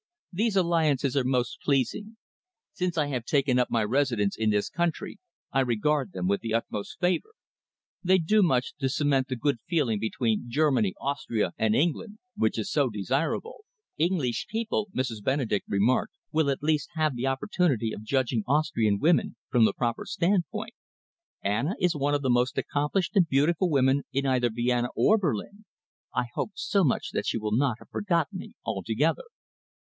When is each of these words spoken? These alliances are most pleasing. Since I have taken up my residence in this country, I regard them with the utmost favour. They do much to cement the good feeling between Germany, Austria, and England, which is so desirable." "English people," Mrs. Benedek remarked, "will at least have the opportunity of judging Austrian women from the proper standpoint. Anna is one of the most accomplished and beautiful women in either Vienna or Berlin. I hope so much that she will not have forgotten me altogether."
These 0.33 0.55
alliances 0.55 1.15
are 1.17 1.25
most 1.25 1.59
pleasing. 1.61 2.15
Since 2.71 2.97
I 2.97 3.07
have 3.07 3.23
taken 3.25 3.59
up 3.59 3.69
my 3.69 3.83
residence 3.83 4.35
in 4.35 4.49
this 4.49 4.69
country, 4.69 5.19
I 5.51 5.59
regard 5.59 6.13
them 6.13 6.25
with 6.25 6.41
the 6.41 6.55
utmost 6.55 6.99
favour. 6.99 7.31
They 8.01 8.17
do 8.17 8.41
much 8.41 8.73
to 8.79 8.89
cement 8.89 9.27
the 9.27 9.35
good 9.35 9.59
feeling 9.67 9.99
between 9.99 10.49
Germany, 10.49 10.95
Austria, 10.99 11.51
and 11.55 11.75
England, 11.75 12.17
which 12.35 12.57
is 12.57 12.71
so 12.71 12.89
desirable." 12.89 13.65
"English 13.97 14.47
people," 14.49 14.89
Mrs. 14.95 15.21
Benedek 15.21 15.63
remarked, 15.67 16.15
"will 16.31 16.49
at 16.49 16.63
least 16.63 16.89
have 16.95 17.15
the 17.15 17.27
opportunity 17.27 17.91
of 17.93 18.01
judging 18.01 18.43
Austrian 18.47 18.97
women 18.99 19.35
from 19.51 19.65
the 19.65 19.73
proper 19.73 20.05
standpoint. 20.05 20.73
Anna 21.43 21.75
is 21.79 21.93
one 21.95 22.15
of 22.15 22.23
the 22.23 22.29
most 22.29 22.57
accomplished 22.57 23.15
and 23.15 23.27
beautiful 23.27 23.69
women 23.69 24.03
in 24.13 24.25
either 24.25 24.49
Vienna 24.49 24.89
or 24.95 25.19
Berlin. 25.19 25.65
I 26.15 26.25
hope 26.33 26.53
so 26.55 26.83
much 26.83 27.11
that 27.11 27.27
she 27.27 27.37
will 27.37 27.55
not 27.55 27.77
have 27.79 27.89
forgotten 27.89 28.39
me 28.39 28.53
altogether." 28.65 29.25